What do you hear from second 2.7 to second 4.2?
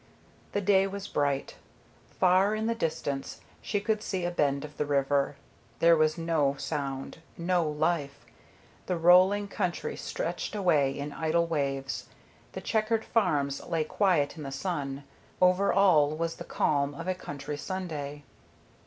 distance she could